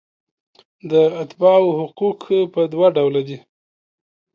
[0.91, 2.21] د اتباعو حقوق
[2.53, 3.37] په دوه ډوله دي.